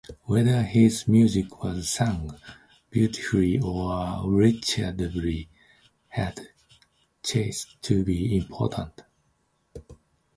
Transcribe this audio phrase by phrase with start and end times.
[0.23, 2.35] Whether his music was sung
[2.89, 5.47] beautifully or wretchedly
[6.07, 6.39] had
[7.21, 9.03] ceased to be important.